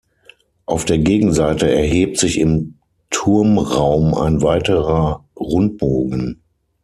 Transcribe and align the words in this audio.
Auf 0.65 0.85
der 0.85 0.97
Gegenseite 0.97 1.69
erhebt 1.69 2.17
sich 2.17 2.39
im 2.39 2.79
Turmraum 3.11 4.15
ein 4.15 4.41
weiterer 4.41 5.25
Rundbogen. 5.39 6.41